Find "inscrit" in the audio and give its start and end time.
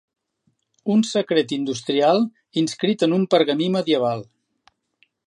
2.63-3.07